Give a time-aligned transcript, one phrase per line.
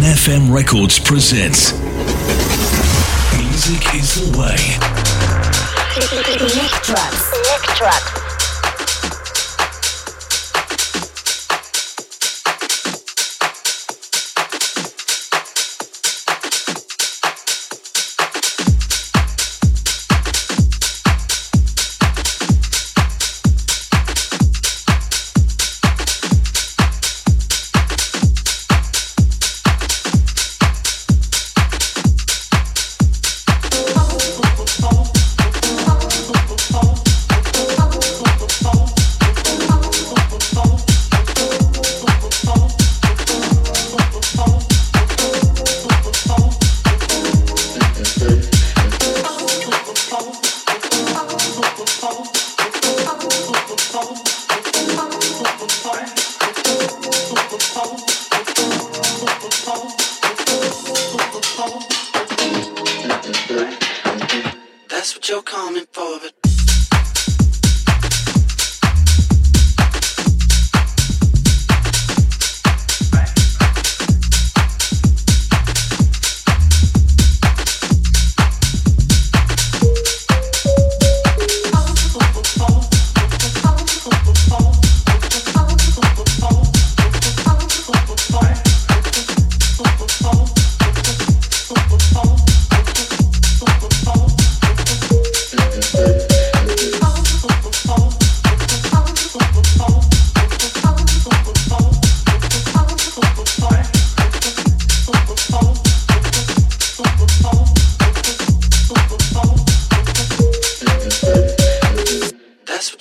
[0.00, 1.72] NFM Records presents
[3.36, 4.56] Music is the way.
[6.56, 7.30] Nick Drugs.
[7.44, 8.29] Nick Drugs.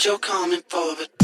[0.10, 1.19] you're coming forward.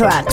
[0.00, 0.29] Lectrox.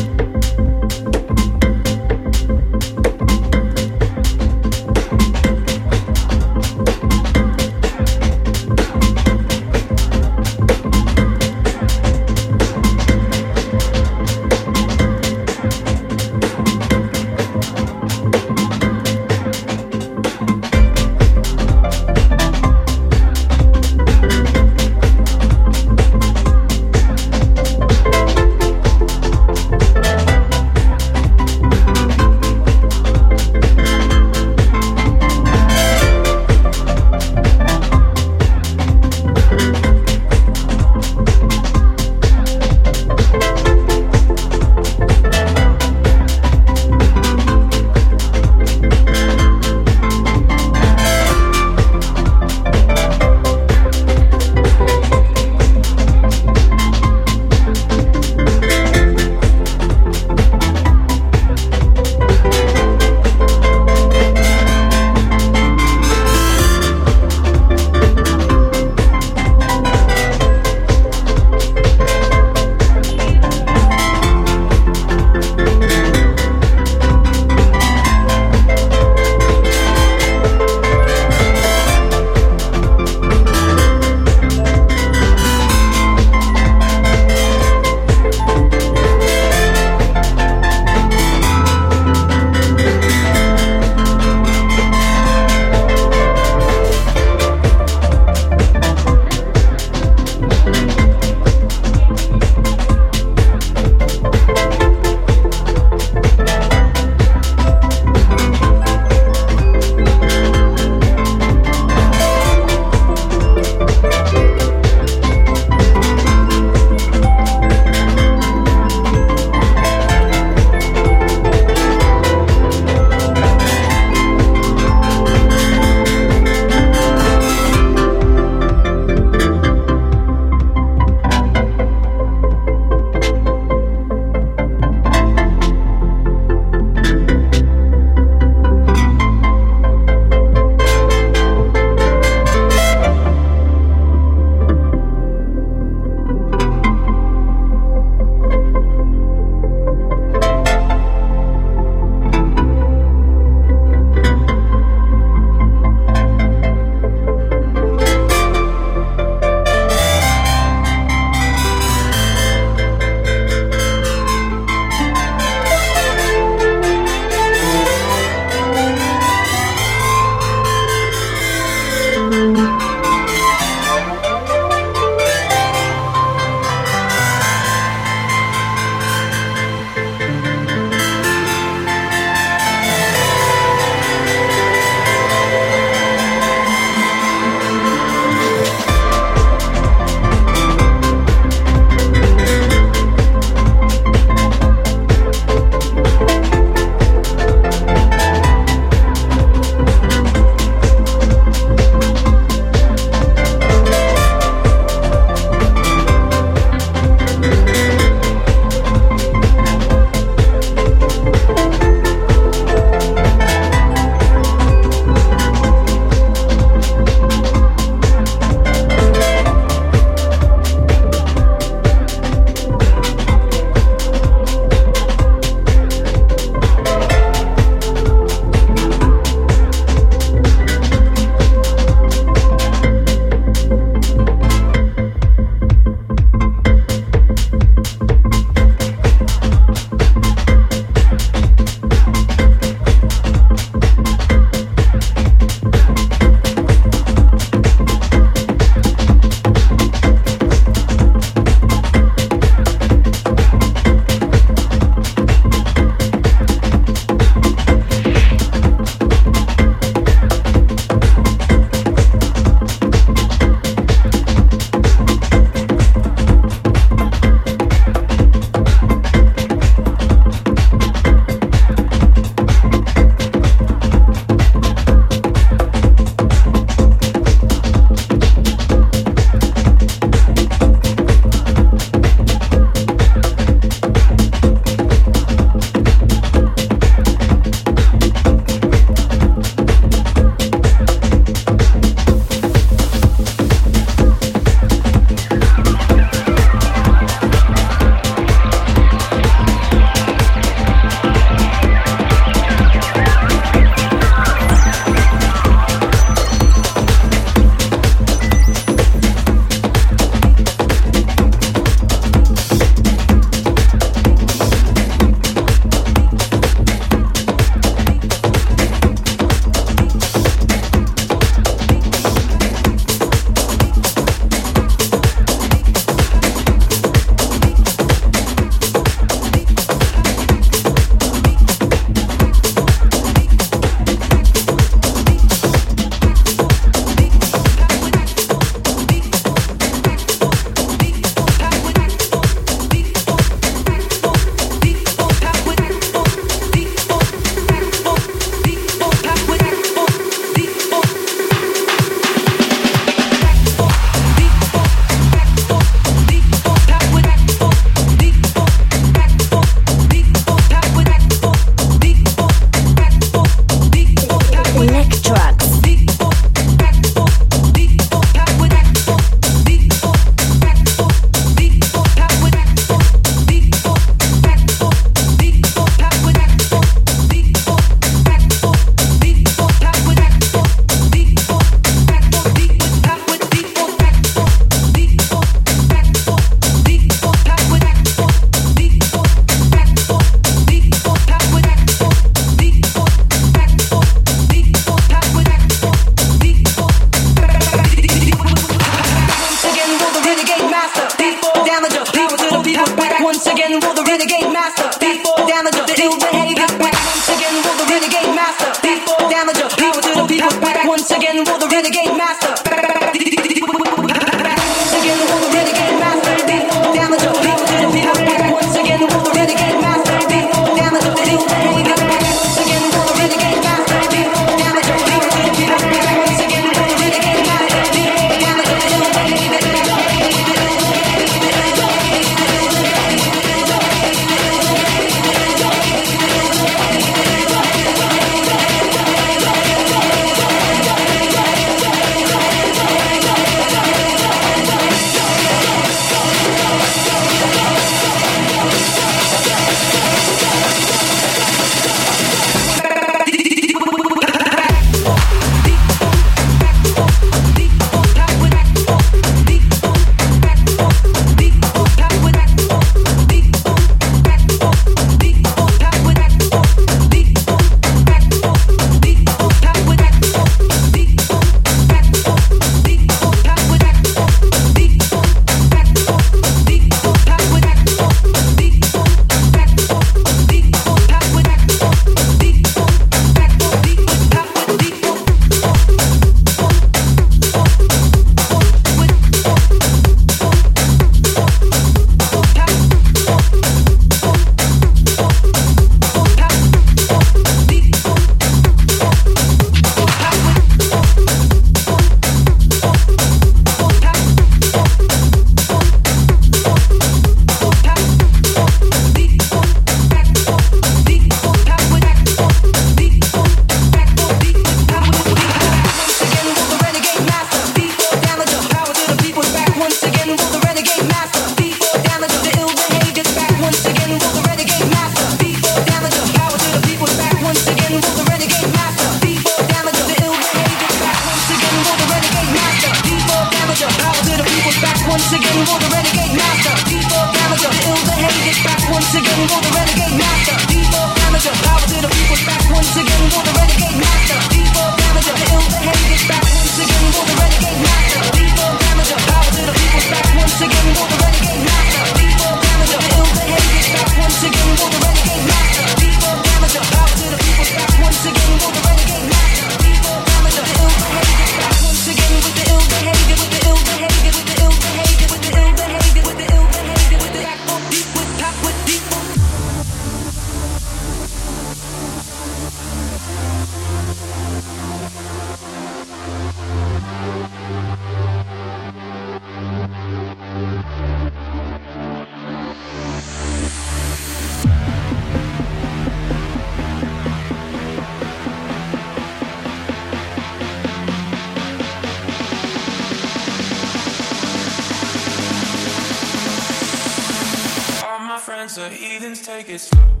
[599.31, 600.00] NFM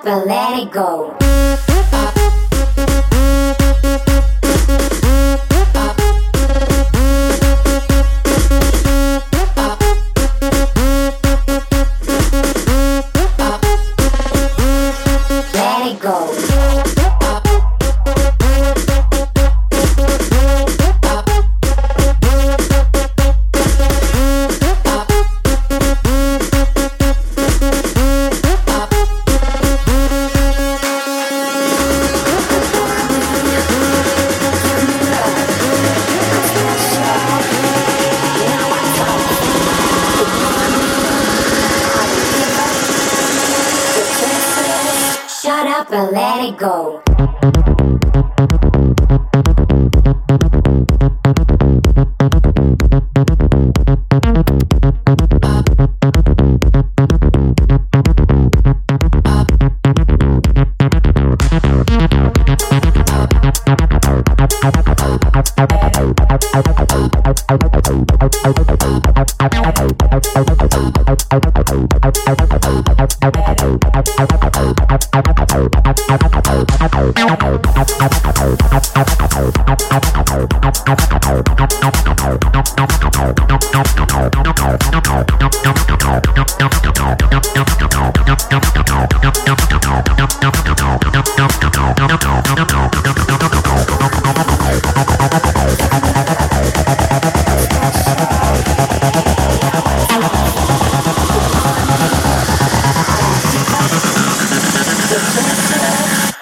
[0.00, 1.19] up and let it go.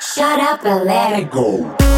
[0.00, 1.97] Shut up and let it go.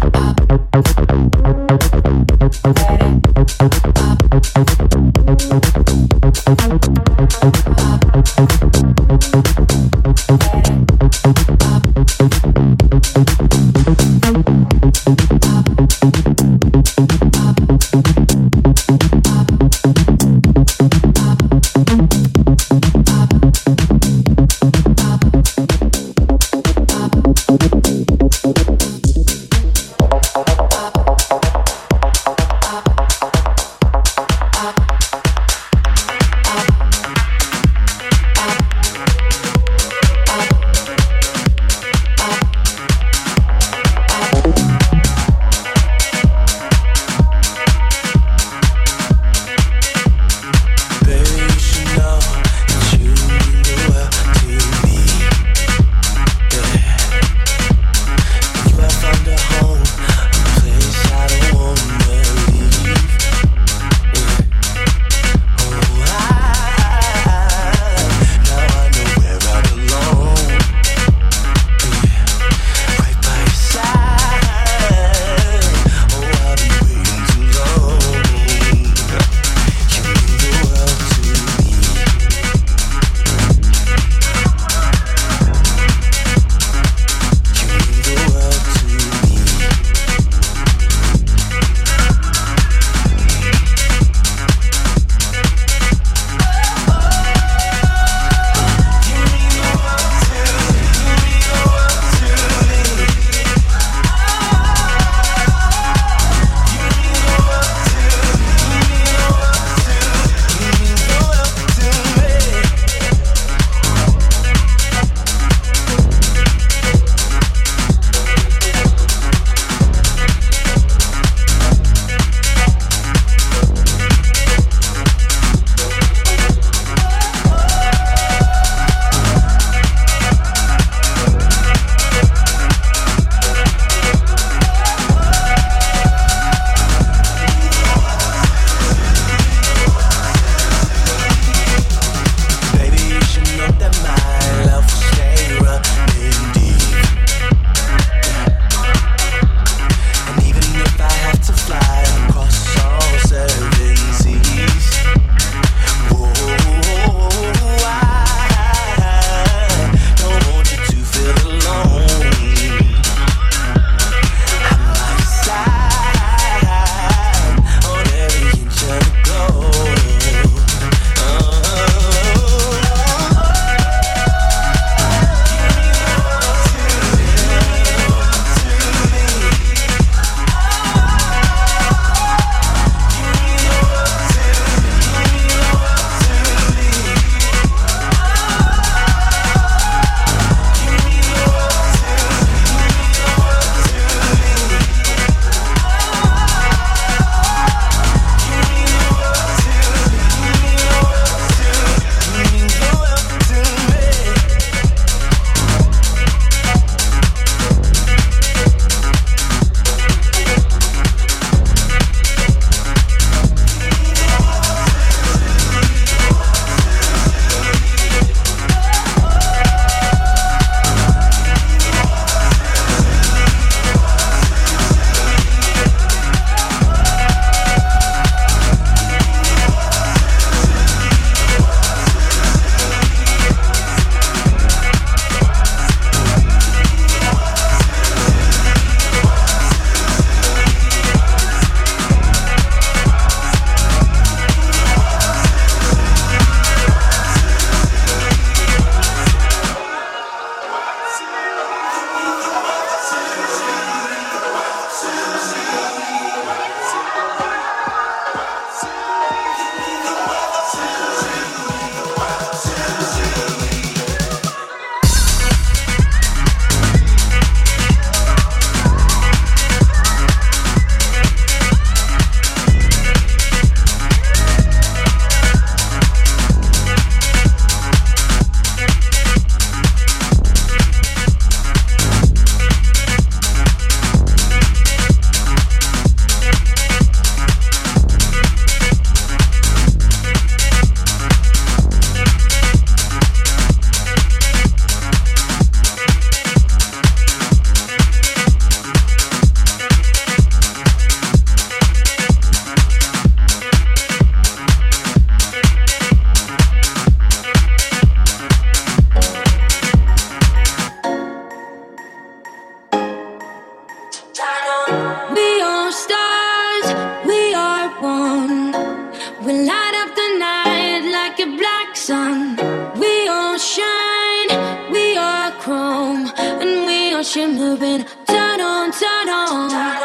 [322.11, 322.57] sun.
[323.03, 324.51] We all shine,
[324.95, 328.01] we are chrome, and we are shimmering.
[328.33, 330.00] Turn on, turn on.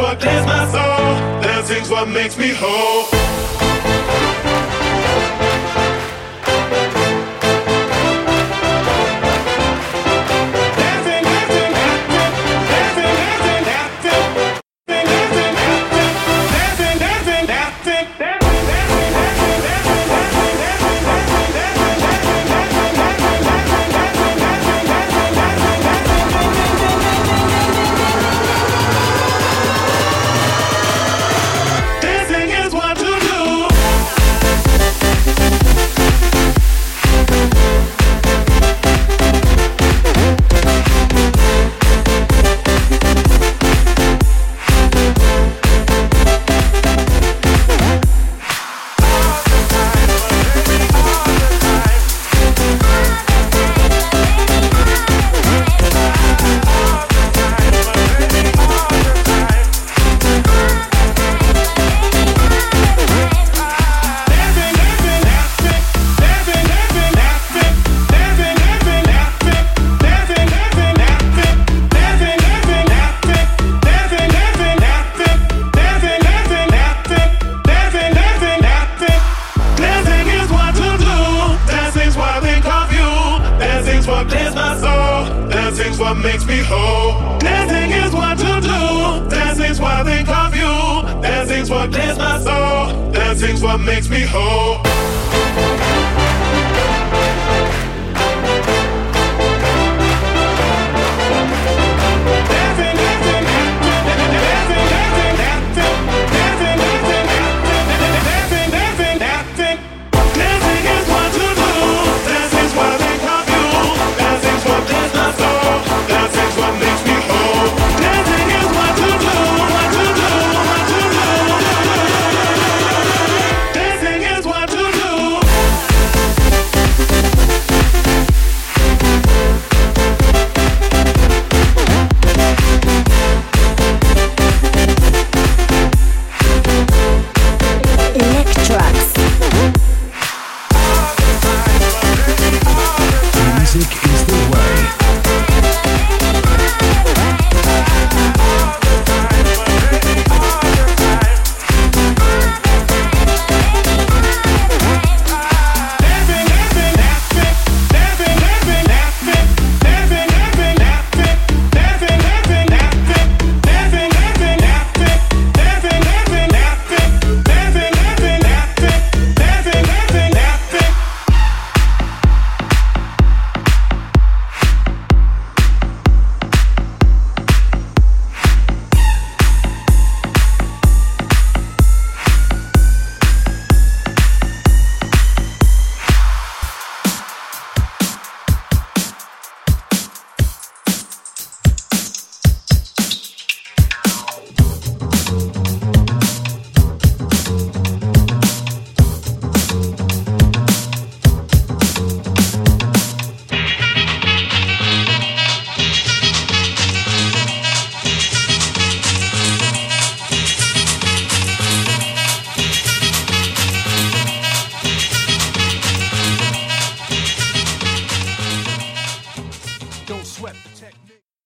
[0.00, 1.42] What clears my soul.
[1.42, 3.19] Dancing's what makes me whole.